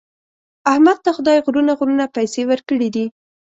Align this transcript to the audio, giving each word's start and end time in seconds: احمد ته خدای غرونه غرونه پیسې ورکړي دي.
احمد 0.71 0.97
ته 1.05 1.09
خدای 1.17 1.37
غرونه 1.45 1.71
غرونه 1.79 2.05
پیسې 2.15 2.41
ورکړي 2.47 2.89
دي. 2.95 3.05